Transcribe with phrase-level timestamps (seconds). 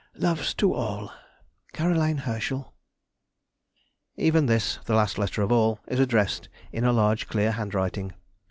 [0.17, 1.11] Loves to all.
[1.73, 2.73] CAROLINE HERSCHEL.
[4.15, 8.11] Even this, the last letter of all, is addressed in a large, clear handwriting.